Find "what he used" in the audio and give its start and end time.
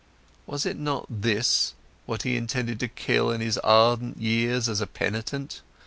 2.07-2.49